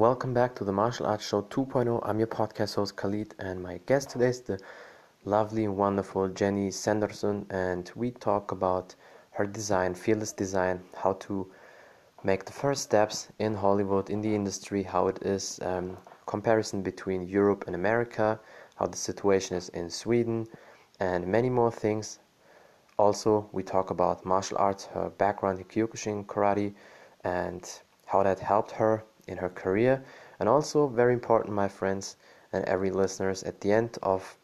[0.00, 2.00] Welcome back to the Martial Arts Show 2.0.
[2.08, 4.58] I'm your podcast host Khalid, and my guest today is the
[5.26, 8.94] lovely and wonderful Jenny Sandersson, and we talk about
[9.32, 11.52] her design, fearless design, how to
[12.24, 17.28] make the first steps in Hollywood, in the industry, how it is, um, comparison between
[17.28, 18.40] Europe and America,
[18.76, 20.48] how the situation is in Sweden,
[20.98, 22.20] and many more things.
[22.98, 26.72] Also, we talk about martial arts, her background in Kyokushin karate,
[27.22, 30.02] and how that helped her in her career.
[30.38, 32.16] And also, very important, my friends
[32.52, 34.36] and every listeners, at the end of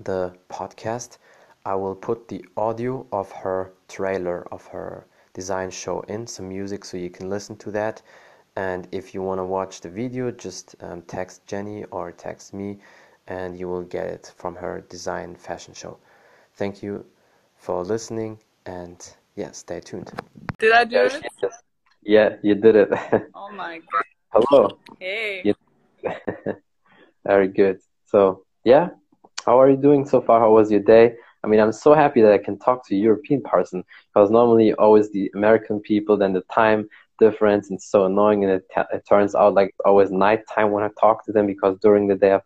[0.00, 1.18] the podcast,
[1.64, 6.84] I will put the audio of her trailer of her design show in some music
[6.84, 8.02] so you can listen to that.
[8.56, 12.78] And if you want to watch the video, just um, text Jenny or text me,
[13.26, 15.98] and you will get it from her design fashion show.
[16.54, 17.04] Thank you
[17.56, 18.98] for listening, and
[19.34, 20.10] yeah, stay tuned.
[20.58, 21.22] Did I do it?
[22.06, 22.90] Yeah, you did it.
[23.34, 24.04] Oh my god.
[24.32, 24.78] Hello.
[25.00, 25.54] Hey.
[27.26, 27.78] Very good.
[28.06, 28.90] So, yeah,
[29.44, 30.38] how are you doing so far?
[30.38, 31.14] How was your day?
[31.42, 33.82] I mean, I'm so happy that I can talk to a European person
[34.14, 38.44] because normally always the American people, then the time difference and so annoying.
[38.44, 42.06] And it, it turns out like always nighttime when I talk to them because during
[42.06, 42.42] the day I've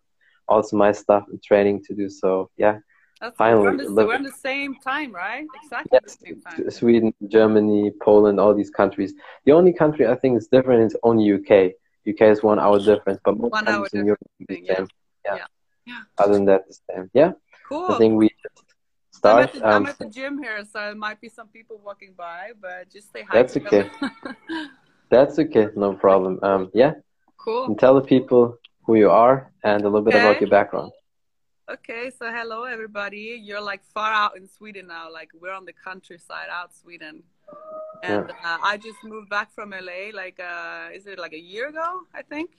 [0.47, 2.09] also my stuff and training to do.
[2.09, 2.79] So yeah,
[3.21, 5.45] That's Finally, we're on, the, the same time, right?
[5.63, 6.71] Exactly Yes, the same time.
[6.71, 9.13] Sweden, Germany, Poland, all these countries.
[9.45, 11.73] The only country I think is different is only UK.
[12.09, 14.75] UK is one hour difference, but most One countries in Europe the yeah.
[14.75, 14.87] same.
[15.23, 15.35] Yeah.
[15.35, 15.45] Yeah.
[15.85, 16.01] Yeah.
[16.17, 17.11] Other than that, the same.
[17.13, 17.33] Yeah.
[17.69, 17.91] Cool.
[17.91, 18.65] I think we just
[19.23, 21.79] I'm at, the, I'm Um, at the gym here, so there might be some people
[21.85, 23.37] walking by, but just say hi.
[23.37, 23.89] That's okay.
[25.11, 26.39] that's okay, no problem.
[26.41, 26.93] Um, yeah,
[27.37, 27.65] cool.
[27.65, 30.91] and tell the people who you are and a little bit about your background.
[31.71, 33.39] Okay, so hello everybody.
[33.41, 35.09] You're like far out in Sweden now.
[35.09, 37.23] Like we're on the countryside out Sweden,
[38.03, 40.11] and uh, I just moved back from LA.
[40.13, 42.01] Like, uh, is it like a year ago?
[42.13, 42.49] I think.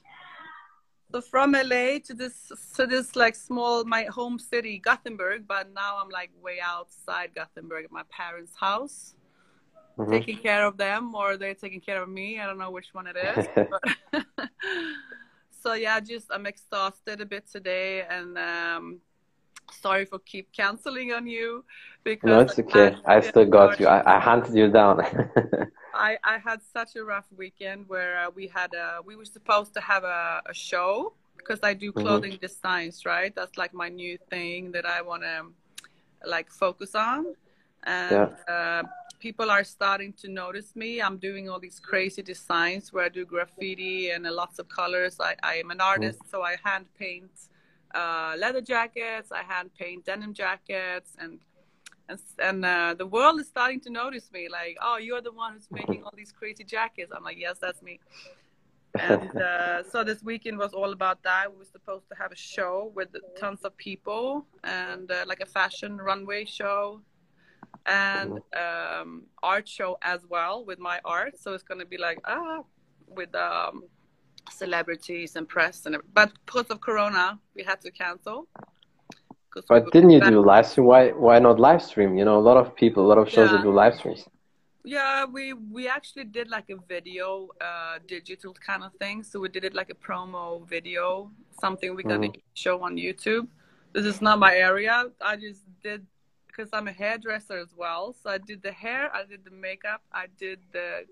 [1.11, 5.99] So from LA to this to this like small my home city Gothenburg, but now
[6.01, 9.15] I'm like way outside Gothenburg at my parents' house,
[9.99, 10.11] Mhm.
[10.11, 12.41] taking care of them, or they're taking care of me.
[12.41, 13.47] I don't know which one it is.
[15.63, 19.01] so yeah, just I'm exhausted a bit today, and um,
[19.73, 21.65] sorry for keep canceling on you
[22.05, 22.95] because No, it's okay.
[22.95, 23.87] had- I still got you.
[23.87, 25.01] I, I hunted you down.
[25.95, 29.75] I, I had such a rough weekend where uh, we had a we were supposed
[29.75, 32.03] to have a, a show because I do Mhm.
[32.03, 33.35] clothing designs, right?
[33.35, 35.47] That's like my new thing that I want to
[36.27, 37.35] like focus on,
[37.85, 38.85] and uh,
[39.23, 41.01] people are starting to notice me.
[41.01, 45.15] I'm doing all these crazy designs where I do graffiti and uh, lots of colors.
[45.21, 47.31] I, I am an artist, so I hand paint
[47.95, 49.31] uh, leather jackets.
[49.31, 51.39] I hand paint denim jackets and
[52.09, 55.53] and and uh, the world is starting to notice me like oh you're the one
[55.55, 58.01] who's making all these crazy jackets i'm like yes that's me
[58.99, 62.41] and uh, so this weekend was all about that we were supposed to have a
[62.55, 67.01] show with tons of people and uh, like a fashion runway show
[67.87, 72.19] and um, art show as well with my art so it's going to be like
[72.25, 72.61] ah
[73.09, 73.83] with um,
[74.51, 76.13] celebrities and press and everything.
[76.15, 78.47] but because of corona we had to cancel
[79.69, 80.87] But didn't you back- do live stream?
[80.87, 82.17] Why why not live stream?
[82.19, 84.23] You know, a lot of people, a lot of shows that do live streams.
[84.85, 87.29] Yeah, we we actually did like a video,
[87.69, 89.23] uh, digital kind of thing.
[89.23, 92.33] So we did it like a promo video, something we're gonna
[92.65, 93.47] show on YouTube.
[93.95, 94.97] This is not my area.
[95.21, 96.01] I just did
[96.53, 98.15] because I'm a hairdresser as well.
[98.23, 101.07] So I did the hair, I did the makeup, I did the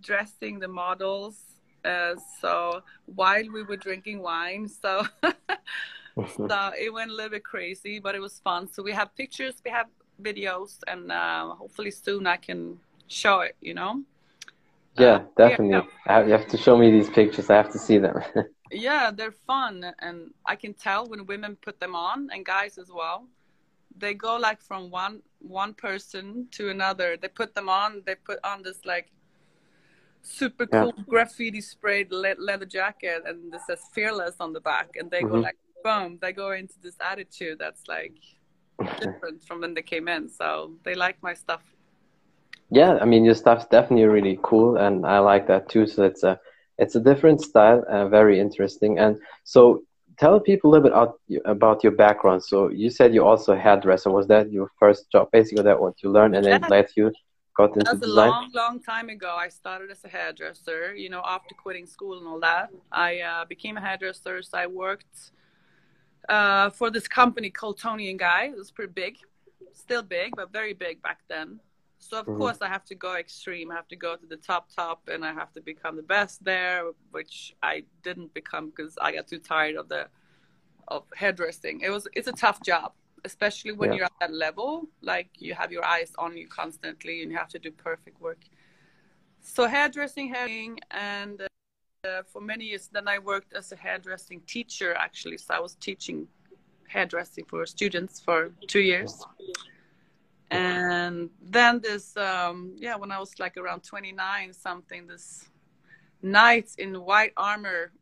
[0.00, 1.38] dressing, the models.
[1.84, 5.06] Uh, so while we were drinking wine, so
[6.48, 8.68] so it went a little bit crazy, but it was fun.
[8.68, 9.86] So we have pictures, we have
[10.22, 13.56] videos, and uh, hopefully soon I can show it.
[13.60, 14.02] You know.
[14.98, 15.88] yeah, Uh, definitely.
[16.06, 17.50] I have, you have to show me these pictures.
[17.50, 18.22] I have to see them.
[18.70, 22.90] Yeah, they're fun, and I can tell when women put them on, and guys as
[22.90, 23.28] well.
[23.98, 27.16] They go like from one one person to another.
[27.16, 28.02] They put them on.
[28.06, 29.10] They put on this like
[30.22, 30.82] super Yeah.
[30.82, 35.24] cool graffiti sprayed le- leather jacket, and this says "fearless" on the back, and they
[35.24, 35.42] go Mhm.
[35.42, 36.18] like boom.
[36.20, 38.14] They go into this attitude that's like
[39.00, 40.28] different from when they came in.
[40.28, 41.62] So they like my stuff.
[42.70, 45.86] yeah, I mean your stuff's definitely really cool, and I like that too.
[45.86, 46.38] So it's a
[46.78, 48.98] it's a different style, uh, very interesting.
[48.98, 49.82] And so
[50.18, 52.42] tell people a little bit out, about your background.
[52.42, 54.10] So you said you also a hairdresser.
[54.10, 55.28] Was that your first job?
[55.32, 56.68] Basically, that what you learned, and then Yeah.
[56.68, 57.12] led you
[57.56, 58.28] got into That's a design.
[58.28, 59.34] long, long time ago.
[59.36, 60.94] I started as a hairdresser.
[60.94, 64.42] You know, after quitting school and all that, I uh, became a hairdresser.
[64.42, 65.32] So I worked
[66.28, 68.44] uh, for this company called Toni and Guy.
[68.46, 69.18] It was pretty big,
[69.74, 71.60] still big, but very big back then.
[71.98, 72.38] So of mm-hmm.
[72.38, 73.70] course I have to go extreme.
[73.70, 76.44] I have to go to the top top, and I have to become the best
[76.44, 80.08] there, which I didn't become because I got too tired of the
[80.88, 81.80] of hairdressing.
[81.80, 82.92] It was it's a tough job,
[83.24, 83.96] especially when yeah.
[83.96, 84.88] you're at that level.
[85.02, 88.42] Like you have your eyes on you constantly, and you have to do perfect work.
[89.40, 94.94] So hairdressing, hairdressing, and uh, for many years, then I worked as a hairdressing teacher
[94.94, 95.38] actually.
[95.38, 96.28] So I was teaching
[96.88, 99.24] hairdressing for students for two years
[100.50, 105.48] and then this um yeah when i was like around 29 something this
[106.22, 107.92] knight in white armor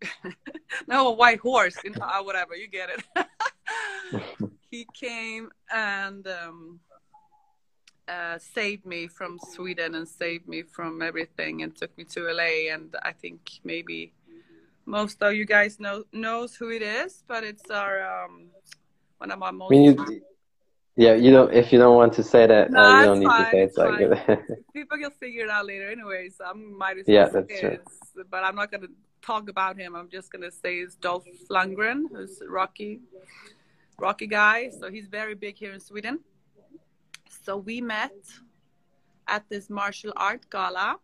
[0.88, 3.26] no a white horse in uh, whatever you get it.
[4.70, 6.80] He came and um
[8.06, 12.72] uh, saved me from Sweden and saved me from everything and took me to LA
[12.74, 14.12] and I think maybe
[14.84, 18.48] most of you guys know knows who it is but it's our um,
[19.18, 19.70] one of my most
[20.96, 21.52] yeah, you don't.
[21.52, 23.62] If you don't want to say that, no, uh, you don't need fine, to say
[23.64, 23.76] it.
[23.76, 26.40] Like People can figure it out later, anyways.
[26.44, 27.78] I might as well yeah, that's true.
[28.30, 28.88] but I'm not gonna
[29.20, 29.96] talk about him.
[29.96, 33.00] I'm just gonna say it's Dolph Lundgren, who's Rocky,
[33.98, 34.70] Rocky guy.
[34.70, 36.20] So he's very big here in Sweden.
[37.44, 38.14] So we met
[39.26, 40.98] at this martial art gala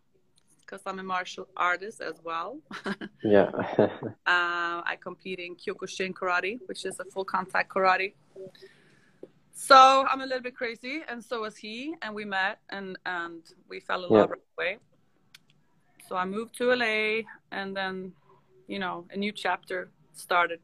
[0.60, 2.60] because I'm a martial artist as well.
[3.24, 3.50] yeah.
[3.78, 3.88] uh,
[4.26, 8.12] I compete in Kyokushin karate, which is a full contact karate.
[9.60, 13.42] So I'm a little bit crazy, and so was he, and we met, and and
[13.68, 14.20] we fell in yeah.
[14.20, 14.78] love right away.
[16.08, 18.12] So I moved to LA, and then,
[18.68, 20.60] you know, a new chapter started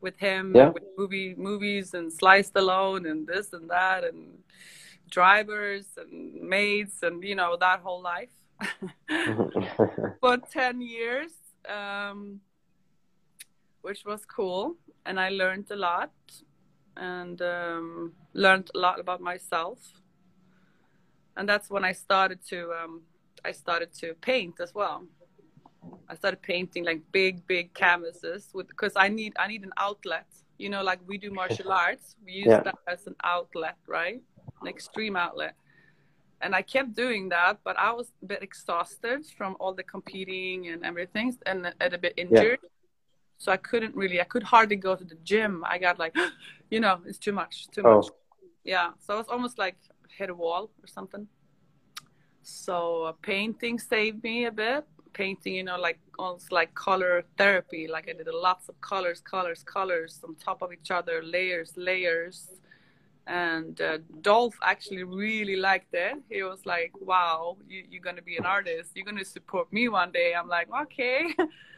[0.00, 0.68] with him, yeah.
[0.68, 4.38] with movie movies, and Sly Stallone, and this and that, and
[5.10, 8.34] drivers and maids, and you know that whole life.
[10.20, 11.32] for ten years,
[11.68, 12.40] um,
[13.80, 16.12] which was cool, and I learned a lot
[16.96, 19.78] and um, learned a lot about myself.
[21.36, 23.02] And that's when I started to um,
[23.44, 25.06] I started to paint as well.
[26.08, 30.26] I started painting like big, big canvases with because I need I need an outlet.
[30.58, 32.60] You know, like we do martial arts, we use yeah.
[32.60, 34.20] that as an outlet, right?
[34.60, 35.54] An extreme outlet.
[36.40, 40.68] And I kept doing that, but I was a bit exhausted from all the competing
[40.68, 42.58] and everything, and, and a bit injured.
[42.62, 42.68] Yeah
[43.42, 45.64] so I couldn't really, I could hardly go to the gym.
[45.66, 46.14] I got like,
[46.70, 47.96] you know, it's too much, too oh.
[47.96, 48.06] much.
[48.62, 48.90] Yeah.
[49.04, 49.76] So it's almost like
[50.16, 51.26] hit a wall or something.
[52.44, 54.84] So uh, painting saved me a bit.
[55.12, 57.88] Painting, you know, like almost like color therapy.
[57.88, 62.46] Like I did lots of colors, colors, colors on top of each other, layers, layers.
[63.26, 66.14] And uh, Dolph actually really liked it.
[66.28, 68.92] He was like, "Wow, you, you're gonna be an artist.
[68.94, 71.34] You're gonna support me one day." I'm like, "Okay."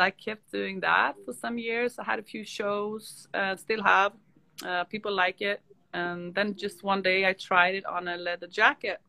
[0.00, 1.98] I kept doing that for some years.
[1.98, 4.12] I had a few shows, uh, still have.
[4.64, 5.60] Uh, people like it.
[5.92, 9.00] And then just one day I tried it on a leather jacket.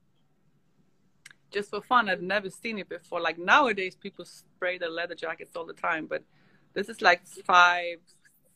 [1.51, 2.09] Just for fun.
[2.09, 3.19] I'd never seen it before.
[3.21, 6.07] Like nowadays, people spray their leather jackets all the time.
[6.07, 6.23] But
[6.73, 7.97] this is like five,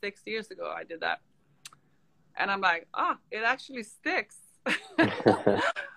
[0.02, 1.20] six years ago I did that.
[2.38, 4.38] And I'm like, ah, it actually sticks.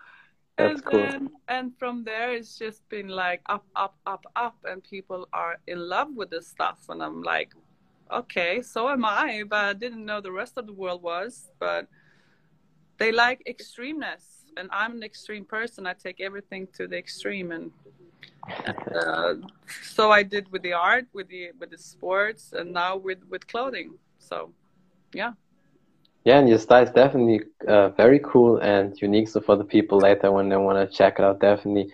[0.59, 1.01] That's and cool.
[1.01, 5.59] Then, and from there, it's just been like up, up, up, up, and people are
[5.69, 6.79] in love with this stuff.
[6.89, 7.53] And I'm like,
[8.13, 11.51] okay, so am I, but I didn't know the rest of the world was.
[11.61, 11.87] But
[12.99, 14.25] they like extremeness,
[14.57, 15.87] and I'm an extreme person.
[15.87, 17.71] I take everything to the extreme, and,
[18.67, 19.35] and uh,
[19.83, 23.47] so I did with the art, with the with the sports, and now with with
[23.47, 23.95] clothing.
[24.19, 24.53] So,
[25.15, 25.35] yeah
[26.28, 29.28] yeah, and your style is definitely uh, very cool and unique.
[29.28, 31.90] So for the people later when they want to check it out, definitely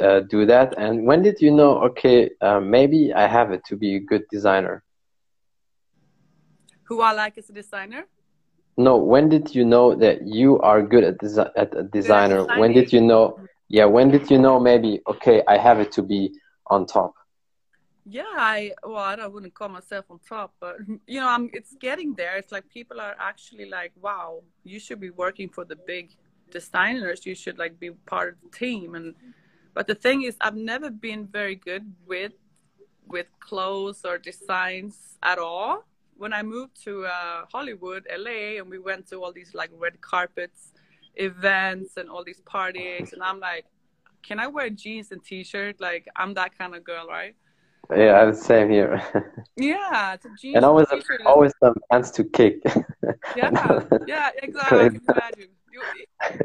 [0.00, 0.74] uh, do that.
[0.76, 1.72] And when did you know?
[1.88, 4.82] Okay, uh, maybe I have it to be a good designer.
[6.84, 8.06] Who I like as a designer?
[8.76, 12.44] No, when did you know that you are good at desi at a designer?
[12.58, 13.38] When did you know?
[13.68, 14.58] Yeah, when did you know?
[14.58, 16.32] Maybe okay, I have it to be
[16.66, 17.14] on top
[18.06, 20.76] yeah i well i wouldn't call myself on top but
[21.06, 22.36] you know i'm it's getting there.
[22.36, 26.10] It's like people are actually like wow you should be working for the big
[26.50, 27.24] designers.
[27.26, 28.94] You should like be part of the team.
[28.94, 29.14] And
[29.74, 32.32] but the thing is i've never been very good with
[33.06, 35.84] with clothes or designs at all.
[36.16, 40.00] When i moved to uh, hollywood la and we went to all these like red
[40.00, 40.72] carpets
[41.16, 43.66] events and all these parties and i'm like
[44.22, 45.80] can i wear jeans and t-shirt?
[45.80, 47.34] Like i'm that kind of girl right
[47.96, 49.02] yeah, the same here.
[49.56, 50.86] yeah, and always
[51.26, 52.60] always some pants to kick.
[53.36, 54.78] yeah, yeah, exactly.
[54.78, 55.48] I can imagine.
[55.72, 55.82] You,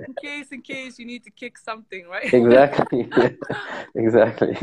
[0.08, 2.32] in case, in case you need to kick something, right?
[2.32, 3.10] exactly.
[3.96, 4.56] exactly.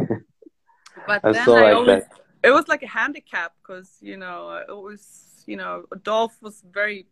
[1.07, 2.21] But I then I like always, that.
[2.45, 7.07] it was like a handicap because you know it was you know Dolph was very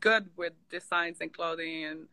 [0.00, 2.08] good with designs and clothing and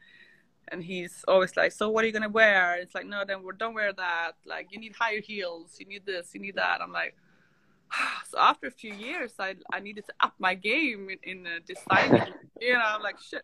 [0.69, 3.73] and he's always like, "So what are you gonna wear?" It's like, "No, then don't
[3.73, 4.33] wear that.
[4.45, 5.75] Like, you need higher heels.
[5.79, 6.33] You need this.
[6.33, 7.15] You need that." I'm like,
[8.29, 11.59] so after a few years, I I needed to up my game in, in uh,
[11.65, 12.33] designing.
[12.61, 13.43] you know, I'm like, shit.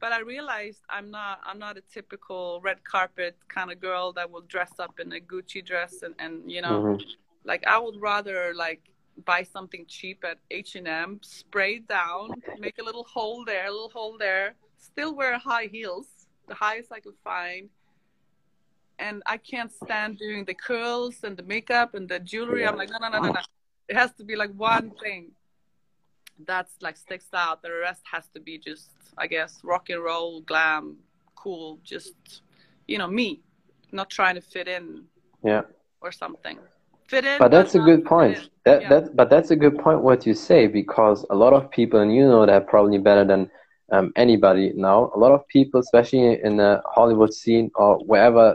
[0.00, 4.30] But I realized I'm not I'm not a typical red carpet kind of girl that
[4.30, 7.02] will dress up in a Gucci dress and and you know, mm-hmm.
[7.44, 8.82] like I would rather like
[9.24, 13.88] buy something cheap at H&M, spray it down, make a little hole there, a little
[13.88, 16.06] hole there, still wear high heels,
[16.48, 17.68] the highest I could find.
[18.98, 22.66] And I can't stand doing the curls and the makeup and the jewelry.
[22.66, 23.40] I'm like, no, no, no, no, no.
[23.88, 25.30] It has to be like one thing
[26.46, 27.62] that's like sticks out.
[27.62, 30.96] The rest has to be just, I guess, rock and roll, glam,
[31.36, 32.42] cool, just,
[32.86, 33.40] you know, me,
[33.92, 35.04] not trying to fit in.
[35.44, 35.62] Yeah.
[36.00, 36.58] Or something.
[37.08, 37.38] Fit in.
[37.38, 38.50] But that's a good point.
[38.64, 38.88] That yeah.
[38.88, 42.14] that but that's a good point what you say because a lot of people and
[42.14, 43.50] you know that probably better than
[43.90, 45.10] um, anybody now.
[45.14, 48.54] A lot of people, especially in the Hollywood scene or wherever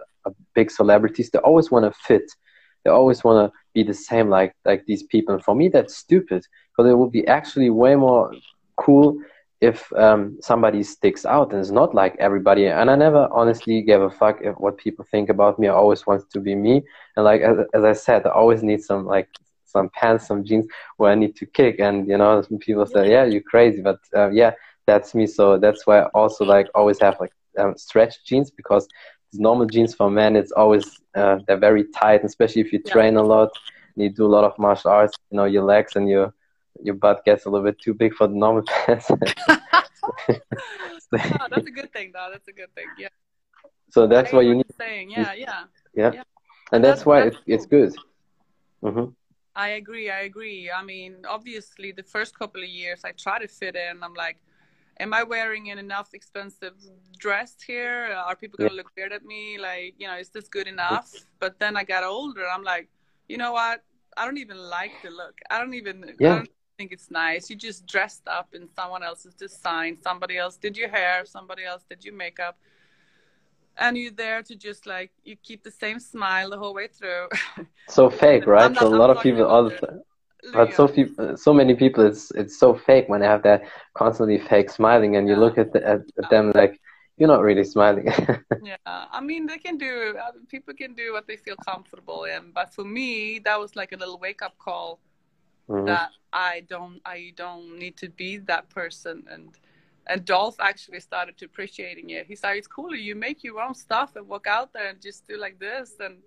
[0.55, 2.31] big celebrities, they always want to fit.
[2.83, 5.33] They always want to be the same like like these people.
[5.35, 8.33] And for me, that's stupid because it would be actually way more
[8.77, 9.17] cool
[9.61, 12.67] if um, somebody sticks out and is not like everybody.
[12.67, 15.69] And I never honestly gave a fuck if what people think about me.
[15.69, 16.83] I always wanted to be me.
[17.15, 19.29] And like as, as I said, I always need some like
[19.65, 21.79] some pants, some jeans where I need to kick.
[21.79, 24.51] And you know, some people say, "Yeah, you're crazy," but uh, yeah,
[24.85, 25.27] that's me.
[25.27, 28.87] So that's why I also like always have like um, stretch jeans because
[29.33, 32.91] normal jeans for men, it's always uh, they're very tight, especially if you yeah.
[32.91, 33.51] train a lot
[33.95, 35.15] and you do a lot of martial arts.
[35.31, 36.33] You know, your legs and your
[36.81, 39.09] your butt gets a little bit too big for the normal pants.
[41.11, 42.29] that's a good thing, though.
[42.31, 42.87] That's a good thing.
[42.97, 43.09] Yeah.
[43.91, 44.65] So that's why you need.
[44.77, 45.63] Saying, yeah, yeah,
[45.93, 46.23] yeah, yeah.
[46.71, 47.95] And that's, that's why that's it's good.
[48.83, 49.11] Mm-hmm.
[49.55, 50.09] I agree.
[50.09, 50.71] I agree.
[50.71, 54.03] I mean, obviously, the first couple of years, I try to fit in.
[54.03, 54.39] I'm like,
[55.03, 56.75] am I wearing an enough expensive
[57.19, 58.15] dress here?
[58.27, 58.77] Are people gonna yeah.
[58.77, 59.57] look weird at me?
[59.59, 61.07] Like, you know, is this good enough?
[61.39, 62.45] But then I got older.
[62.47, 62.87] I'm like,
[63.27, 63.83] you know what?
[64.17, 65.35] I don't even like the look.
[65.51, 65.97] I don't even.
[66.19, 66.31] Yeah.
[66.31, 67.49] I don't think it's nice.
[67.49, 69.97] You just dressed up in someone else's design.
[70.01, 71.25] Somebody else did your hair.
[71.25, 72.57] Somebody else did your makeup.
[73.77, 77.27] And you're there to just like you keep the same smile the whole way through.
[77.89, 78.75] so fake, right?
[78.77, 80.01] So a lot of people all the time
[80.51, 84.39] but so few, so many people, it's it's so fake when they have that constantly
[84.39, 86.79] fake smiling, and you look at, the, at, at them like
[87.17, 88.07] you're not really smiling.
[88.63, 92.51] yeah, I mean they can do uh, people can do what they feel comfortable in,
[92.53, 94.99] but for me that was like a little wake up call
[95.69, 95.85] mm-hmm.
[95.85, 99.49] that I don't I don't need to be that person and.
[100.05, 102.25] And Dolph actually started to appreciating it.
[102.25, 102.97] He said, "It's cooler.
[102.97, 106.17] You make your own stuff and walk out there and just do like this, and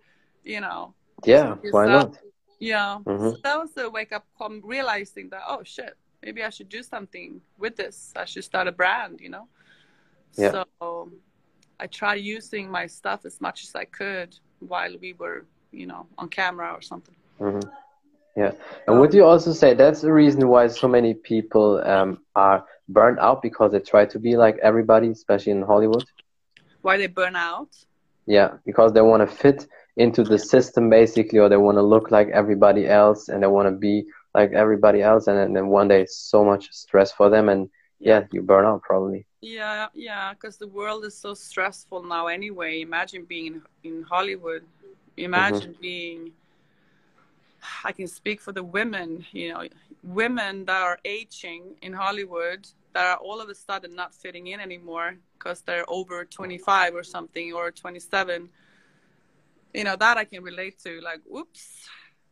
[0.44, 0.94] you know."
[1.26, 2.16] Yeah, why not?
[2.58, 2.98] Yeah.
[3.04, 3.30] Mm-hmm.
[3.30, 6.82] So that was the wake up call, realizing that, oh shit, maybe I should do
[6.82, 8.12] something with this.
[8.16, 9.48] I should start a brand, you know?
[10.36, 10.64] Yeah.
[10.80, 11.10] So
[11.78, 16.06] I tried using my stuff as much as I could while we were, you know,
[16.18, 17.16] on camera or something.
[17.40, 17.68] Mm-hmm.
[18.36, 18.52] Yeah.
[18.86, 23.18] And would you also say that's the reason why so many people um, are burned
[23.18, 26.04] out because they try to be like everybody, especially in Hollywood?
[26.82, 27.70] Why they burn out?
[28.26, 29.66] Yeah, because they want to fit
[29.97, 33.67] into the system basically or they want to look like everybody else and they want
[33.67, 37.49] to be like everybody else and then one day it's so much stress for them
[37.49, 39.25] and yeah, yeah you burn out probably.
[39.41, 42.83] Yeah yeah because the world is so stressful now anyway.
[42.83, 44.65] Imagine being in, in hollywood.
[45.17, 45.81] Imagine mm-hmm.
[45.81, 46.33] being
[47.85, 49.67] i can speak for the women you know
[50.03, 54.61] women that are aging in hollywood that are all of a sudden not fitting in
[54.61, 58.49] anymore because they're over 25 or something or 27
[59.76, 61.88] you know that i can relate to like whoops.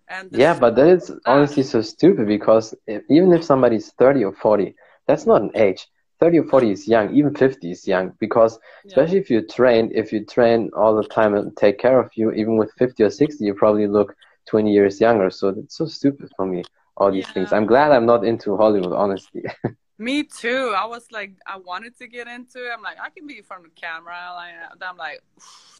[0.08, 1.32] And yeah but that is ah.
[1.32, 4.74] honestly so stupid because if, even if somebody's 30 or 40
[5.06, 5.86] that's not an age.
[6.20, 9.20] 30 or 40 is young even 50 is young because especially yeah.
[9.22, 12.56] if you train if you train all the time and take care of you even
[12.56, 14.14] with 50 or 60 you probably look
[14.46, 15.30] 20 years younger.
[15.30, 16.62] So that's so stupid for me
[16.98, 17.32] all these yeah.
[17.32, 17.52] things.
[17.52, 19.42] I'm glad i'm not into hollywood honestly
[19.98, 20.74] Me too.
[20.76, 22.70] I was like, I wanted to get into it.
[22.74, 24.16] I'm like, I can be in front of the camera.
[24.34, 25.22] Like, I'm like,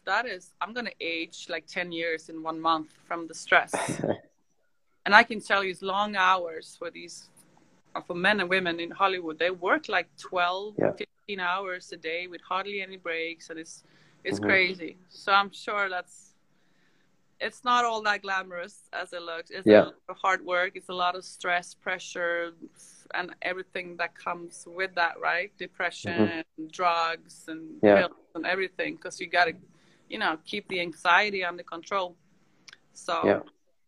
[0.05, 3.73] that is, I'm gonna age like 10 years in one month from the stress.
[5.05, 7.29] and I can tell you, it's long hours for these,
[7.93, 9.37] uh, for men and women in Hollywood.
[9.37, 10.91] They work like 12, yeah.
[10.91, 13.83] 15 hours a day with hardly any breaks, and it's
[14.23, 14.49] it's mm-hmm.
[14.49, 14.97] crazy.
[15.09, 16.33] So I'm sure that's
[17.39, 19.49] it's not all that glamorous as it looks.
[19.51, 19.81] It's yeah.
[19.81, 20.71] a lot of hard work.
[20.75, 22.53] It's a lot of stress, pressure,
[23.13, 25.51] and everything that comes with that, right?
[25.57, 26.67] Depression, mm-hmm.
[26.71, 28.01] drugs, and yeah.
[28.01, 29.53] pills and everything, because you got to,
[30.09, 32.15] you know, keep the anxiety under control.
[32.93, 33.39] So, yeah,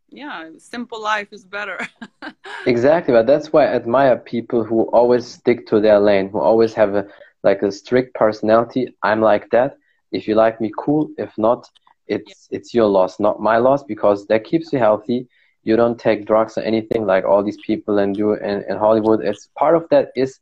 [0.09, 1.79] yeah simple life is better.
[2.65, 6.73] exactly, but that's why I admire people who always stick to their lane, who always
[6.73, 7.07] have a
[7.43, 8.95] like a strict personality.
[9.03, 9.77] I'm like that.
[10.11, 11.09] If you like me, cool.
[11.17, 11.69] If not,
[12.07, 12.57] it's yeah.
[12.57, 15.27] it's your loss, not my loss, because that keeps you healthy.
[15.67, 19.19] You don't take drugs or anything like all these people and do in, in Hollywood.
[19.29, 20.39] It's part of that is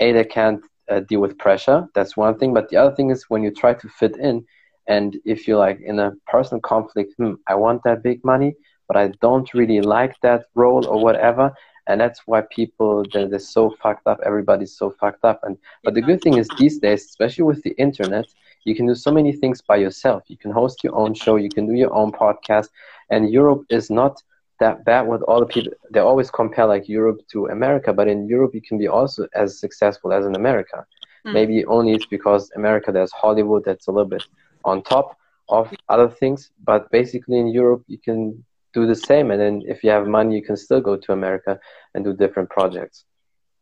[0.00, 1.86] a they can't uh, deal with pressure.
[1.94, 2.52] That's one thing.
[2.52, 4.44] But the other thing is when you try to fit in,
[4.88, 8.54] and if you're like in a personal conflict, hmm, I want that big money,
[8.88, 11.52] but I don't really like that role or whatever.
[11.88, 14.18] And that's why people they're, they're so fucked up.
[14.26, 15.40] Everybody's so fucked up.
[15.44, 18.26] And but the good thing is these days, especially with the internet,
[18.64, 20.24] you can do so many things by yourself.
[20.26, 21.36] You can host your own show.
[21.36, 22.68] You can do your own podcast.
[23.10, 24.20] And Europe is not
[24.60, 25.72] that bad with all the people.
[25.90, 29.60] They always compare like Europe to America, but in Europe you can be also as
[29.60, 30.86] successful as in America.
[31.26, 31.32] Mm.
[31.32, 34.24] Maybe only it's because America there's Hollywood that's a little bit
[34.64, 35.16] on top
[35.48, 38.44] of other things, but basically in Europe you can
[38.76, 41.58] do the same, and then if you have money, you can still go to America
[41.94, 43.04] and do different projects.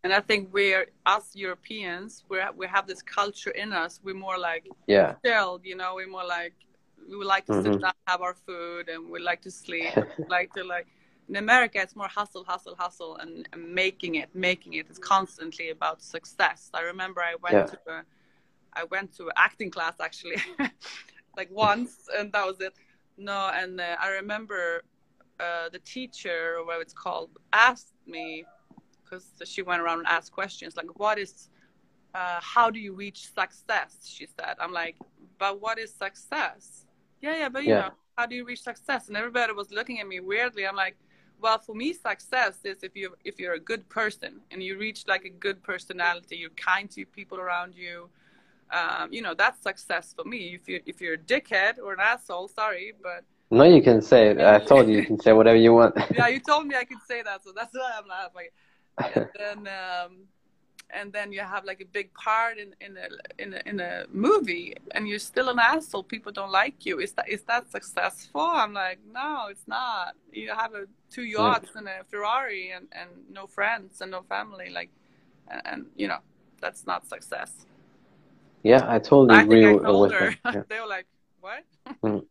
[0.03, 4.01] And I think we're us Europeans, we we have this culture in us.
[4.05, 5.91] We're more like yeah, chilled, you know.
[5.95, 6.55] We're more like
[7.09, 7.73] we would like to mm-hmm.
[7.73, 9.93] sit down, have our food, and we like to sleep.
[10.29, 10.87] like to like
[11.29, 14.87] in America, it's more hustle, hustle, hustle, and, and, making it, making it.
[14.91, 16.71] It's constantly about success.
[16.75, 17.65] I remember I went yeah.
[17.67, 18.03] to a,
[18.75, 20.37] I went to acting class actually,
[21.37, 22.75] like once, and that was it.
[23.17, 24.83] No, and uh, I remember
[25.41, 28.45] uh, the teacher, or what it's called, asked me
[29.05, 31.49] because she went around and asked questions like, "What is,
[32.15, 34.57] uh, how do you reach success?" She said.
[34.61, 34.97] I'm like,
[35.39, 36.85] "But what is success?"
[37.25, 37.81] Yeah, yeah, but you yeah.
[37.89, 39.09] know, how do you reach success?
[39.09, 40.67] And everybody was looking at me weirdly.
[40.67, 40.97] I'm like,
[41.41, 45.07] well, for me, success is if you if you're a good person and you reach
[45.09, 48.11] like a good personality, you're kind to people around you.
[48.71, 50.55] Um, you know, that's success for me.
[50.61, 54.29] If you if you're a dickhead or an asshole, sorry, but no, you can say
[54.31, 54.41] it.
[54.41, 55.95] I told you you can say whatever you want.
[56.11, 58.49] yeah, you told me I could say that, so that's why I'm laughing.
[59.17, 60.13] And then um,
[60.91, 64.05] and then you have like a big part in in a in a, in a
[64.13, 68.41] movie and you're still an asshole people don't like you is that is that successful
[68.41, 71.79] i'm like no it's not you have a two yachts yeah.
[71.79, 74.91] and a ferrari and and no friends and no family like
[75.49, 76.19] and, and you know
[76.61, 77.67] that's not success
[78.63, 80.35] yeah i totally I agree with her.
[80.45, 80.63] Yeah.
[80.69, 81.07] they were like
[81.41, 81.65] what
[82.03, 82.25] mm.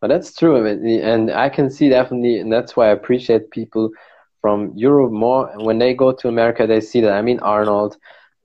[0.00, 3.90] but that's true and i can see definitely and that's why i appreciate people
[4.40, 5.50] from Europe more.
[5.50, 7.12] And when they go to America, they see that.
[7.12, 7.96] I mean, Arnold,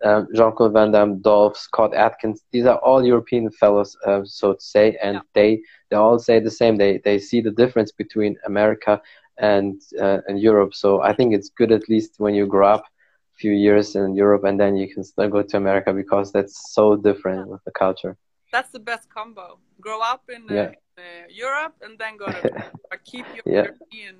[0.04, 2.44] um, Jean Claude Van Damme, Dolph, Scott Adkins.
[2.52, 5.22] These are all European fellows, uh, so to say, and yeah.
[5.34, 6.78] they they all say the same.
[6.78, 9.02] They they see the difference between America
[9.38, 10.74] and uh, and Europe.
[10.74, 14.16] So I think it's good at least when you grow up a few years in
[14.16, 17.52] Europe and then you can still go to America because that's so different yeah.
[17.52, 18.18] with the culture.
[18.52, 19.60] That's the best combo.
[19.82, 20.72] Grow up in, uh, yeah.
[20.98, 22.64] in Europe and then go to
[23.04, 24.16] keep your European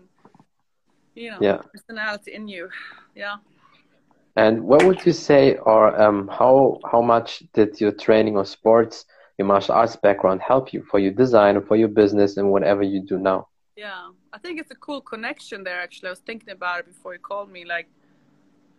[1.16, 1.58] you know yeah.
[1.74, 2.70] personality in you
[3.16, 3.38] yeah
[4.36, 9.06] and what would you say or um, how how much did your training or sports
[9.38, 12.84] your martial arts background help you for your design or for your business and whatever
[12.84, 16.52] you do now yeah i think it's a cool connection there actually i was thinking
[16.52, 17.88] about it before you called me like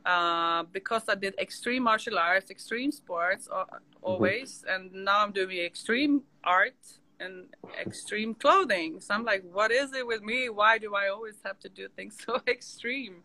[0.07, 3.77] uh, because I did extreme martial arts, extreme sports uh, mm-hmm.
[4.03, 4.93] always, mm-hmm.
[4.93, 6.77] and now I'm doing extreme art
[7.21, 7.47] and
[7.81, 9.01] extreme clothing.
[9.01, 10.49] So I'm like, what is it with me?
[10.49, 13.17] Why do I always have to do things so extreme?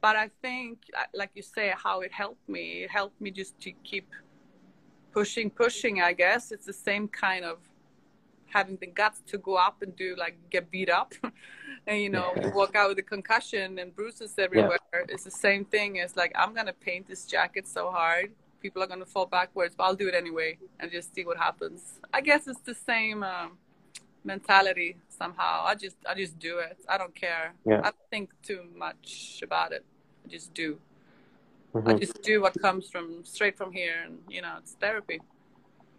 [0.00, 3.58] But I think, uh, like you say, how it helped me, it helped me just
[3.62, 4.08] to keep
[5.12, 6.52] pushing, pushing, I guess.
[6.52, 7.58] It's the same kind of
[8.48, 11.12] having the guts to go up and do like get beat up
[11.86, 15.00] and you know you walk out with a concussion and bruises everywhere yeah.
[15.08, 18.86] it's the same thing it's like i'm gonna paint this jacket so hard people are
[18.86, 22.00] going to fall backwards, but I'll do it anyway and just see what happens.
[22.12, 23.58] I guess it's the same um,
[24.24, 25.64] mentality somehow.
[25.64, 26.78] I just I just do it.
[26.88, 27.54] I don't care.
[27.64, 27.80] Yeah.
[27.80, 29.84] I don't think too much about it.
[30.24, 30.78] I just do.
[31.74, 31.88] Mm-hmm.
[31.88, 35.20] I just do what comes from straight from here, and you know, it's therapy.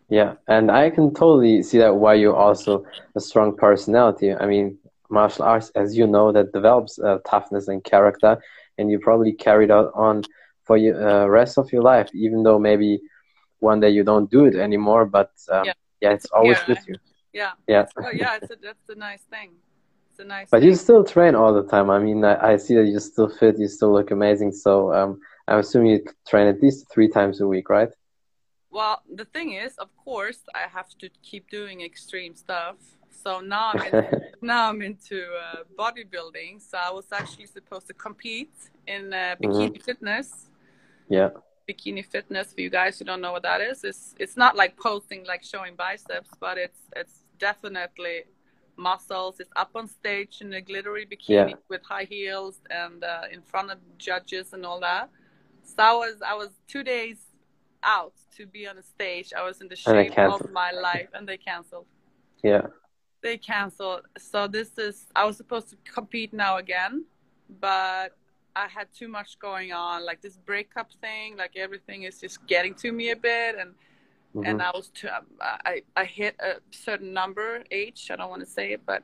[0.10, 2.84] Yeah, and I can totally see that why you're also
[3.16, 4.34] a strong personality.
[4.34, 4.78] I mean,
[5.10, 8.42] martial arts, as you know, that develops uh, toughness and character,
[8.80, 10.24] and you probably carried out on
[10.70, 13.02] for the uh, rest of your life, even though maybe
[13.70, 15.04] one day you don't do it anymore.
[15.18, 15.74] But um, yeah.
[16.02, 16.12] yeah.
[16.16, 16.70] it's always yeah.
[16.70, 16.96] with you.
[17.34, 17.52] Yeah.
[17.68, 17.86] Yeah.
[17.98, 18.38] Oh, yeah.
[18.38, 19.50] It's a, that's the nice thing.
[20.12, 20.48] It's a nice.
[20.52, 20.70] But thing.
[20.70, 21.90] you still train all the time.
[21.90, 23.58] I mean, I, I, see that you still fit.
[23.58, 24.52] You still look amazing.
[24.52, 27.90] So um, I'm assuming you train at least three times a week, right?
[28.70, 32.76] Well, the thing is, of course, I have to keep doing extreme stuff.
[33.24, 34.22] So now I'm in,
[34.54, 36.62] now I'm into uh, bodybuilding.
[36.62, 38.54] So I was actually supposed to compete
[38.86, 39.88] in uh, bikini mm-hmm.
[39.88, 40.49] fitness
[41.10, 41.30] yeah.
[41.70, 43.84] Bikini fitness for you guys who don't know what that is.
[43.84, 48.24] It's it's not like posing like showing biceps, but it's it's definitely
[48.78, 49.40] muscles.
[49.40, 51.54] It's up on stage in a glittery bikini yeah.
[51.68, 55.10] with high heels and uh, in front of judges and all that.
[55.64, 57.18] So I was I was two days
[57.84, 59.32] out to be on a stage.
[59.38, 61.86] I was in the shape of my life, and they canceled.
[62.44, 62.68] Yeah.
[63.22, 64.04] They canceled.
[64.18, 65.08] So this is.
[65.16, 67.06] I was supposed to compete now again,
[67.60, 68.18] but
[68.60, 71.38] I had too much going on, like this breakup thing.
[71.38, 74.46] Like everything is just getting to me a bit, and mm-hmm.
[74.46, 75.08] and I was too.
[75.42, 78.10] I I hit a certain number age.
[78.12, 79.02] I don't want to say it, but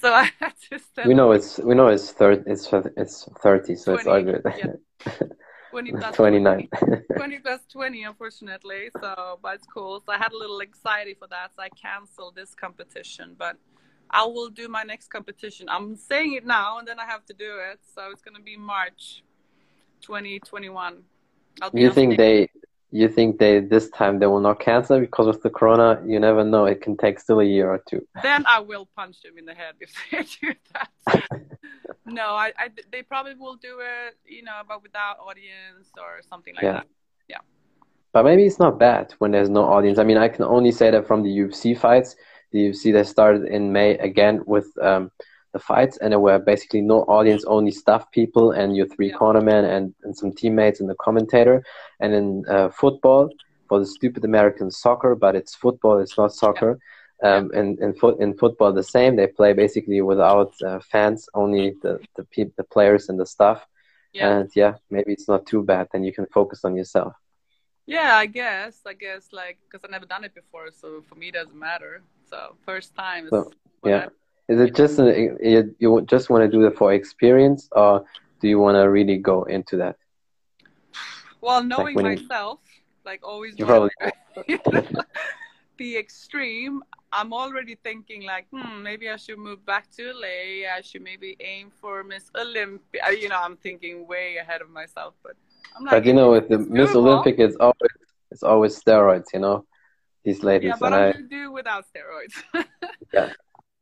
[0.00, 0.78] so I had to.
[1.06, 2.42] We know it's we know it's thirty.
[2.46, 4.42] It's it's thirty, so 20, it's all good.
[4.58, 5.22] Yeah.
[5.70, 6.68] 20 plus 29.
[6.78, 8.88] 20, 20 plus 20, unfortunately.
[8.98, 10.02] So, but it's cool.
[10.06, 11.50] So I had a little anxiety for that.
[11.54, 13.56] So I canceled this competition, but
[14.10, 15.68] I will do my next competition.
[15.68, 17.80] I'm saying it now and then I have to do it.
[17.94, 19.22] So it's going to be March
[20.02, 21.02] 2021.
[21.72, 22.48] you think they
[22.92, 26.00] you think they this time they will not cancel because of the corona?
[26.06, 26.66] You never know.
[26.66, 28.06] It can take still a year or two.
[28.22, 31.22] Then i will punch them in the head if they do that.
[32.08, 36.54] No I, I they probably will do it you know but without audience or something
[36.54, 36.72] like yeah.
[36.72, 36.86] that.
[37.28, 37.38] Yeah.
[38.12, 39.98] But maybe it's not bad when there's no audience.
[39.98, 42.14] I mean i can only say that from the ufc fights
[42.52, 45.10] the ufc that started in may again with um,
[45.56, 49.64] the fights and there were basically no audience only staff people and your three cornermen
[49.74, 51.56] and, and some teammates and the commentator.
[52.02, 53.30] And in uh, football
[53.68, 56.72] for the stupid american soccer but it's football it's not soccer.
[57.28, 59.16] Um, and in, fo- in football the same.
[59.16, 63.60] They play basically without uh, fans only the, the, pe- the players and the staff.
[64.12, 64.28] Yeah.
[64.28, 65.88] and yeah maybe it's not too bad.
[65.92, 67.14] Then you can focus on yourself.
[67.96, 71.26] Yeah i guess i guess like because i've never done it before so for me
[71.32, 71.92] it doesn't matter
[72.28, 73.50] so first time so,
[73.84, 74.06] yeah
[74.48, 75.38] is it just an,
[75.78, 78.04] you just want to do it for experience, or
[78.40, 79.96] do you want to really go into that?
[81.40, 82.60] Well, knowing like myself,
[83.04, 83.90] like always, you probably
[85.76, 86.82] be extreme.
[87.12, 90.68] I'm already thinking like, hmm, maybe I should move back to LA.
[90.76, 93.02] I should maybe aim for Miss Olympia.
[93.10, 95.34] You know, I'm thinking way ahead of myself, but
[95.76, 95.90] I'm not.
[95.90, 97.96] But you know, with the Miss Olympia, it's always
[98.30, 99.26] it's always steroids.
[99.34, 99.64] You know,
[100.26, 100.68] these ladies.
[100.70, 102.66] Yeah, but I, do without steroids.
[103.14, 103.32] yeah,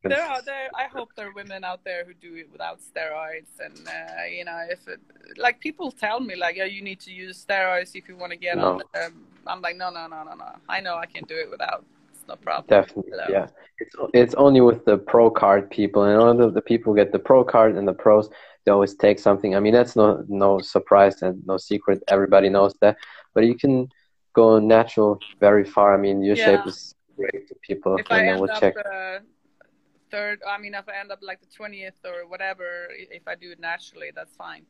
[0.03, 0.69] there are there.
[0.77, 4.45] I hope there are women out there who do it without steroids, and uh, you
[4.45, 5.01] know, if it
[5.39, 8.39] like people tell me like, yeah, you need to use steroids if you want to
[8.39, 8.75] get no.
[8.75, 8.83] on.
[9.03, 10.53] Um, I'm like, no, no, no, no, no.
[10.69, 11.85] I know I can do it without.
[12.13, 12.67] It's no problem.
[12.69, 13.33] Definitely, so.
[13.33, 13.47] yeah.
[13.79, 17.19] It's it's only with the pro card people, and all the, the people get the
[17.19, 18.29] pro card and the pros.
[18.65, 19.57] They always take something.
[19.57, 22.03] I mean, that's no no surprise and no secret.
[22.09, 22.99] Everybody knows that.
[23.35, 23.89] But you can
[24.35, 25.95] go natural very far.
[25.95, 26.45] I mean, your yeah.
[26.45, 28.75] shape is great to people, if and then we'll check.
[28.77, 29.21] Uh,
[30.11, 30.41] third.
[30.47, 33.61] I mean, if I end up like the twentieth or whatever, if I do it
[33.61, 34.65] naturally, that's fine.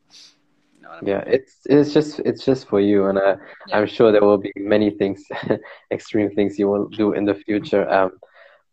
[0.75, 1.09] You know I mean?
[1.09, 3.77] Yeah, it's it's just it's just for you, and uh, yeah.
[3.77, 5.23] I'm sure there will be many things,
[5.91, 7.89] extreme things you will do in the future.
[7.89, 8.11] Um,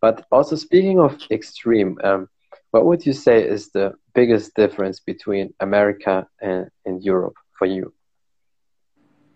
[0.00, 2.28] but also speaking of extreme, um,
[2.72, 7.94] what would you say is the biggest difference between America and, and Europe for you?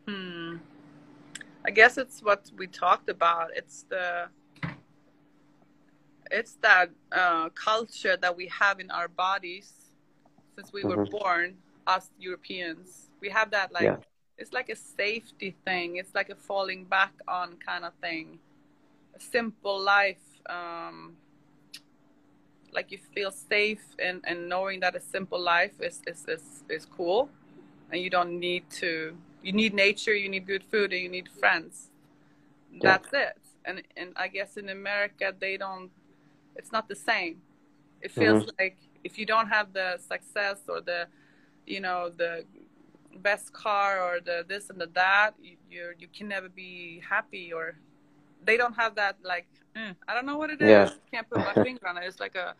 [0.08, 0.56] Hmm.
[1.66, 3.50] I guess it's what we talked about.
[3.56, 4.28] It's the
[6.30, 9.72] it's that uh, culture that we have in our bodies
[10.54, 10.98] since we mm-hmm.
[10.98, 13.96] were born us europeans we have that like yeah.
[14.38, 18.40] it's like a safety thing it's like a falling back on kind of thing
[19.14, 20.16] a simple life
[20.48, 21.16] um,
[22.72, 26.86] like you feel safe and and knowing that a simple life is, is is is
[26.86, 27.28] cool
[27.92, 31.28] and you don't need to you need nature you need good food and you need
[31.40, 31.74] friends
[32.72, 32.78] yeah.
[32.82, 35.90] that's it and and i guess in america they don't
[36.56, 37.36] it's not the same.
[38.00, 38.56] It feels mm-hmm.
[38.58, 41.06] like if you don't have the success or the,
[41.66, 42.44] you know, the
[43.18, 47.52] best car or the this and the that, you you, you can never be happy
[47.52, 47.76] or
[48.44, 50.68] they don't have that like mm, I don't know what it is.
[50.68, 50.90] Yeah.
[51.12, 52.04] Can't put my finger on it.
[52.04, 52.54] It's like a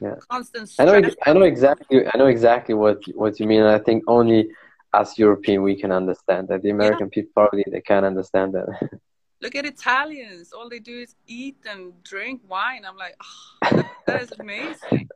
[0.00, 0.16] yeah.
[0.28, 0.70] constant.
[0.78, 1.10] I know.
[1.26, 2.06] I know exactly.
[2.12, 3.62] I know exactly what what you mean.
[3.62, 4.48] I think only
[4.92, 6.62] as European we can understand that.
[6.62, 7.22] The American yeah.
[7.22, 9.00] people probably they can't understand that.
[9.40, 10.52] look at Italians.
[10.52, 12.84] All they do is eat and drink wine.
[12.86, 15.08] I'm like, oh, that, that is amazing.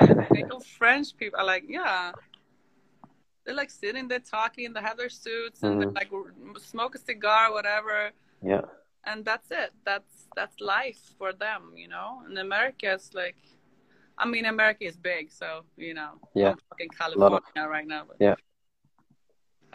[0.00, 2.12] know French people are like, yeah.
[3.44, 4.72] They're like sitting there talking.
[4.72, 5.94] They have their suits and mm-hmm.
[5.94, 6.10] they like
[6.58, 8.10] smoke a cigar, whatever.
[8.42, 8.62] Yeah.
[9.04, 9.70] And that's it.
[9.84, 12.22] That's that's life for them, you know.
[12.26, 13.36] And America is like,
[14.18, 16.18] I mean, America is big, so you know.
[16.34, 16.50] Yeah.
[16.50, 18.34] I'm fucking California of, right now, but yeah.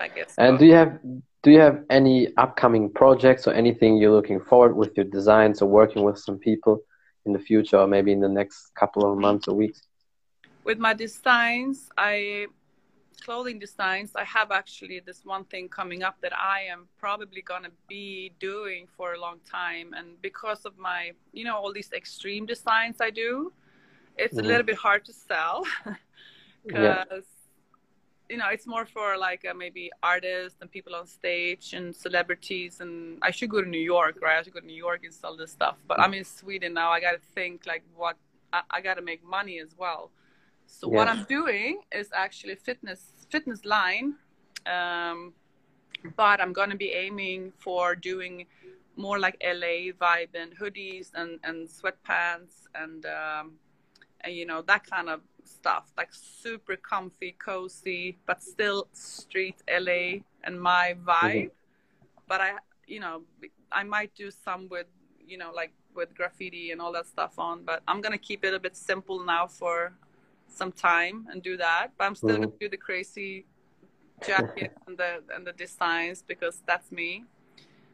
[0.01, 0.33] I guess.
[0.37, 0.59] And so.
[0.59, 0.99] do you have
[1.43, 5.69] do you have any upcoming projects or anything you're looking forward with your designs or
[5.69, 6.81] working with some people
[7.25, 9.81] in the future or maybe in the next couple of months or weeks
[10.63, 12.45] with my designs i
[13.21, 17.63] clothing designs i have actually this one thing coming up that i am probably going
[17.63, 21.91] to be doing for a long time and because of my you know all these
[21.93, 23.51] extreme designs i do
[24.17, 24.45] it's mm-hmm.
[24.45, 25.63] a little bit hard to sell
[26.65, 27.21] because yeah
[28.31, 32.79] you know it's more for like uh, maybe artists and people on stage and celebrities
[32.79, 34.39] and i should go to new york right?
[34.39, 35.77] I should go to new york and sell this stuff.
[35.87, 36.89] But i'm in sweden now.
[36.91, 38.15] I gotta think like what
[38.53, 40.11] i, I gotta make money as well.
[40.65, 40.97] So yeah.
[40.97, 44.15] what i'm doing is actually fitness fitness line
[44.75, 45.33] um,
[46.15, 48.45] but i'm gonna be aiming for doing
[48.95, 53.45] more like la vibe and hoodies and and sweatpants and um,
[54.21, 55.19] and you know that kind of
[55.51, 60.01] stuff like super comfy cozy but still street la
[60.43, 61.49] and my vibe.
[61.49, 62.27] Mm-hmm.
[62.27, 62.51] but i
[62.87, 63.21] you know
[63.71, 64.87] i might do some with
[65.31, 68.53] you know like with graffiti and all that stuff on but i'm gonna keep it
[68.53, 69.93] a bit simple now for
[70.51, 71.89] some time and do that.
[71.97, 72.43] But i'm still mm-hmm.
[72.43, 73.45] gonna do the crazy
[74.25, 77.25] jacket and the and the designs because that's me.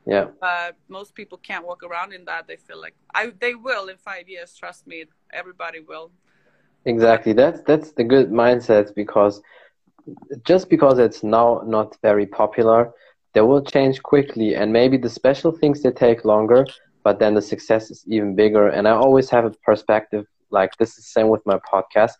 [0.05, 0.27] Yeah.
[0.39, 2.47] But most people can't walk around in that.
[2.47, 6.11] They feel like i they will in five years trust me everybody will
[6.87, 7.33] Exactly.
[7.33, 9.41] That's that's the good mindset because
[10.45, 12.91] just because it's now not very popular,
[13.33, 16.65] they will change quickly and maybe the special things they take longer,
[17.03, 18.67] but then the success is even bigger.
[18.69, 22.13] And I always have a perspective like this is the same with my podcast.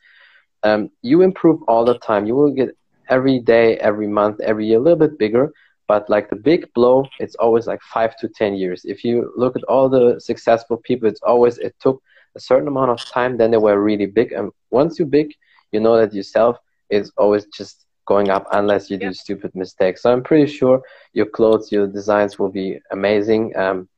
[0.64, 2.26] Um, you improve all the time.
[2.28, 2.70] You will get
[3.10, 5.52] every day, every month, every year a little bit bigger.
[5.88, 8.84] But like the big blow, it's always like five to ten years.
[8.86, 12.02] If you look at all the successful people, it's always it took
[12.36, 14.32] a certain amount of time, then they were really big.
[14.32, 15.34] And once you're big,
[15.72, 16.58] you know that yourself
[16.90, 20.02] is always just going up unless you do stupid mistakes.
[20.02, 20.82] So I'm pretty sure
[21.14, 23.56] your clothes, your designs will be amazing.
[23.58, 23.90] Um,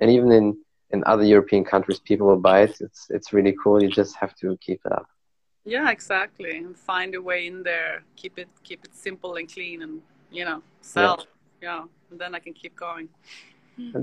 [0.00, 0.58] and even in,
[0.90, 2.76] in other European countries, people will buy it.
[2.80, 3.82] It's, it's really cool.
[3.82, 5.06] You just have to keep it up.
[5.64, 6.58] Yeah, exactly.
[6.58, 8.02] And find a way in there.
[8.16, 11.26] Keep it, keep it simple and clean and, you know, sell.
[11.62, 11.78] Yeah.
[11.78, 11.84] yeah.
[12.10, 13.08] And then I can keep going.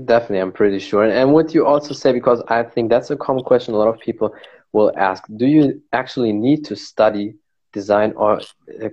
[0.04, 1.04] Definitely, I'm pretty sure.
[1.04, 4.00] And what you also say, because I think that's a common question a lot of
[4.00, 4.34] people
[4.72, 7.34] will ask do you actually need to study
[7.72, 8.40] design or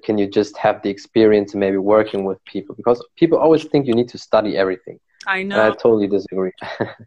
[0.03, 2.75] can you just have the experience maybe working with people?
[2.75, 4.99] Because people always think you need to study everything.
[5.25, 5.61] I know.
[5.61, 6.51] I totally disagree.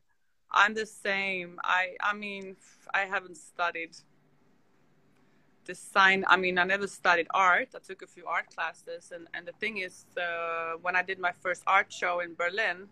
[0.53, 1.59] I'm the same.
[1.65, 2.57] I, I mean,
[2.93, 3.97] I haven't studied
[5.65, 9.47] design i mean i never studied art i took a few art classes and, and
[9.47, 12.89] the thing is uh, when i did my first art show in berlin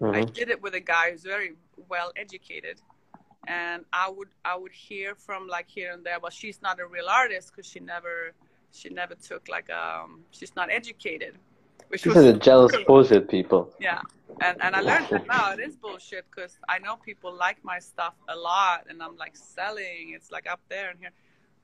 [0.00, 0.14] Mm-hmm.
[0.14, 1.52] I did it with a guy who's very
[1.88, 2.80] well educated,
[3.46, 6.86] and I would I would hear from like here and there, but she's not a
[6.86, 8.32] real artist because she never
[8.72, 11.38] she never took like um she's not educated.
[11.88, 12.84] Which These was are the jealous cool.
[12.86, 13.72] bullshit people.
[13.80, 14.00] Yeah,
[14.40, 17.78] and and I learned that now it is bullshit because I know people like my
[17.78, 20.12] stuff a lot, and I'm like selling.
[20.14, 21.12] It's like up there and here.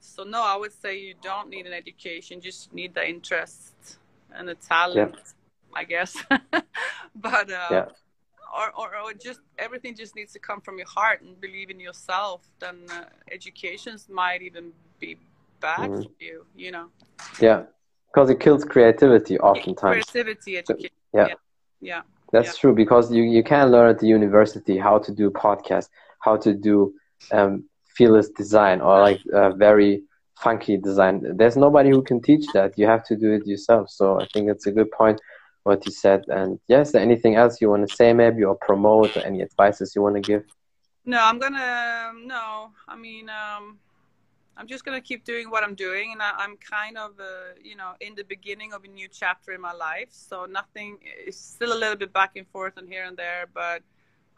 [0.01, 3.99] So no, I would say you don't need an education; just need the interest
[4.35, 5.81] and the talent, yeah.
[5.81, 6.17] I guess.
[7.15, 7.85] but uh, yeah
[8.53, 11.81] or, or, or just everything just needs to come from your heart and believe in
[11.81, 15.17] yourself then uh, educations might even be
[15.61, 16.03] bad mm-hmm.
[16.03, 16.89] for you you know
[17.41, 17.63] yeah
[18.09, 21.35] because it kills creativity oftentimes creativity education yeah yeah,
[21.81, 22.03] yeah.
[22.33, 22.61] that's yeah.
[22.61, 25.89] true because you, you can learn at the university how to do podcasts
[26.21, 26.93] how to do
[27.33, 27.65] um,
[27.97, 30.03] fearless design or like uh, very
[30.39, 34.21] funky design there's nobody who can teach that you have to do it yourself so
[34.21, 35.21] i think it's a good point
[35.65, 36.25] what you said.
[36.29, 39.95] And yes, there anything else you want to say, maybe, or promote, or any advices
[39.95, 40.45] you want to give?
[41.05, 42.13] No, I'm gonna.
[42.25, 43.79] No, I mean, um,
[44.57, 47.77] I'm just gonna keep doing what I'm doing, and I, am kind of, uh, you
[47.77, 50.09] know, in the beginning of a new chapter in my life.
[50.11, 53.83] So nothing is still a little bit back and forth and here and there, but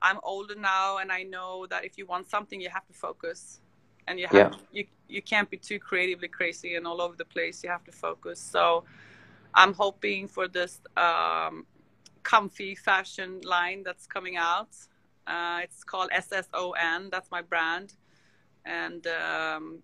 [0.00, 3.60] I'm older now, and I know that if you want something, you have to focus,
[4.06, 4.58] and you have yeah.
[4.72, 7.62] you you can't be too creatively crazy and all over the place.
[7.62, 8.40] You have to focus.
[8.40, 8.84] So
[9.54, 11.66] I'm hoping for this um,
[12.22, 14.70] comfy fashion line that's coming out.
[15.26, 17.10] Uh, it's called SSON.
[17.10, 17.94] That's my brand,
[18.64, 19.78] and um,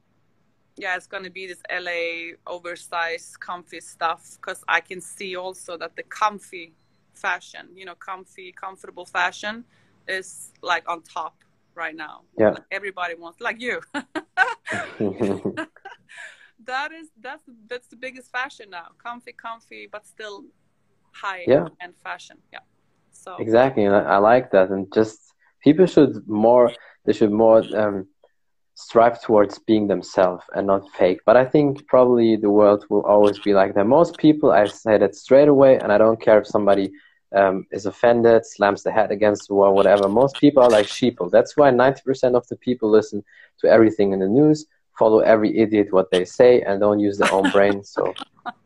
[0.76, 4.36] yeah, it's gonna be this LA oversized, comfy stuff.
[4.36, 6.74] Because I can see also that the comfy
[7.14, 9.64] fashion, you know, comfy, comfortable fashion,
[10.08, 11.36] is like on top
[11.74, 12.22] right now.
[12.38, 13.80] Yeah, like everybody wants, like you.
[16.70, 18.88] that is that's that's the biggest fashion now.
[19.06, 20.36] Comfy, comfy, but still
[21.22, 21.66] high yeah.
[21.82, 22.36] and fashion.
[22.52, 22.64] Yeah.
[23.12, 25.18] So exactly, I like that, and just
[25.64, 26.66] people should more
[27.04, 28.06] they should more um,
[28.74, 31.20] strive towards being themselves and not fake.
[31.28, 33.86] But I think probably the world will always be like that.
[33.86, 36.86] Most people, I say that straight away, and I don't care if somebody
[37.40, 40.08] um, is offended, slams the head against the wall, whatever.
[40.08, 41.30] Most people are like sheeple.
[41.30, 43.22] That's why 90% of the people listen
[43.60, 44.66] to everything in the news
[45.00, 47.82] follow every idiot what they say and don't use their own brain.
[47.82, 48.02] So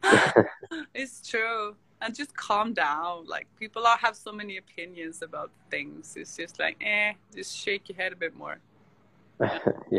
[1.01, 1.77] it's true.
[2.03, 3.15] And just calm down.
[3.35, 6.15] Like people are, have so many opinions about things.
[6.21, 8.57] It's just like, eh, just shake your head a bit more.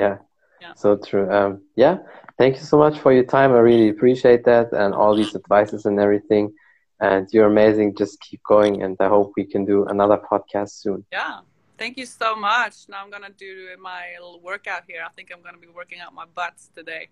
[0.01, 0.17] yeah.
[0.61, 0.73] yeah.
[0.75, 1.27] so true.
[1.37, 1.95] Um, yeah,
[2.37, 3.51] thank you so much for your time.
[3.53, 6.53] I really appreciate that and all these advices and everything.
[6.99, 7.95] And you're amazing.
[7.95, 10.99] Just keep going, and I hope we can do another podcast soon.
[11.11, 11.39] Yeah,
[11.77, 12.87] thank you so much.
[12.89, 15.03] Now I'm gonna do my little workout here.
[15.05, 17.09] I think I'm gonna be working out my butts today.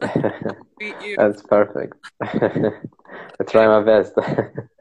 [0.00, 1.94] That's perfect.
[2.22, 4.14] I try my best.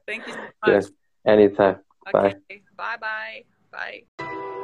[0.06, 0.74] Thank you so much.
[0.74, 0.91] Yes,
[1.26, 1.78] anytime.
[2.08, 2.36] Okay.
[2.78, 2.98] Bye.
[3.00, 3.43] Bye.
[3.71, 4.04] Bye.
[4.17, 4.54] Bye.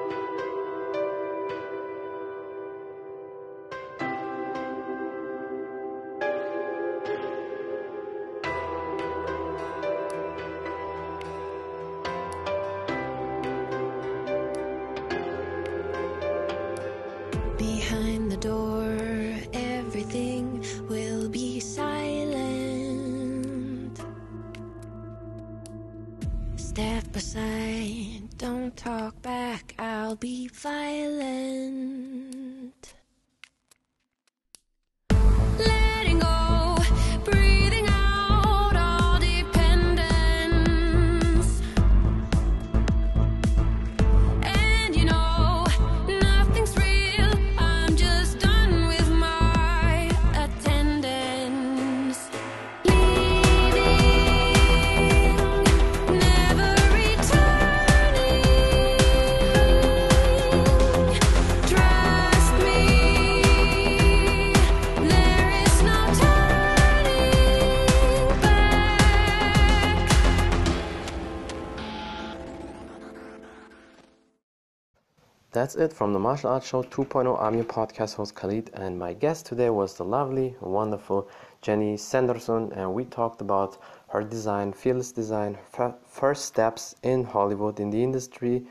[75.61, 77.39] That's it from the Martial Arts Show 2.0.
[77.39, 81.29] I'm your podcast host Khalid, and my guest today was the lovely, wonderful
[81.61, 85.59] Jenny Sandersson, and we talked about her design, fearless design,
[86.07, 88.65] first steps in Hollywood in the industry,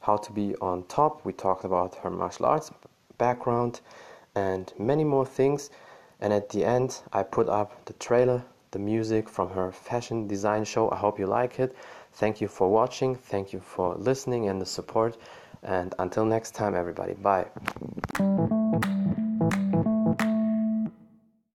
[0.00, 1.24] how to be on top.
[1.24, 2.72] We talked about her martial arts
[3.16, 3.80] background,
[4.34, 5.70] and many more things.
[6.20, 8.42] And at the end, I put up the trailer,
[8.72, 10.90] the music from her fashion design show.
[10.90, 11.76] I hope you like it.
[12.14, 13.14] Thank you for watching.
[13.14, 15.16] Thank you for listening and the support.
[15.64, 17.46] And until next time, everybody, bye.